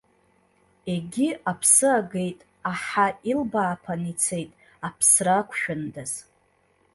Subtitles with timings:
[0.93, 2.39] Егьи аԥсы агеит,
[2.71, 4.51] аҳа илбааԥан ицеит,
[4.87, 6.11] аԥсра ақәшәандаз.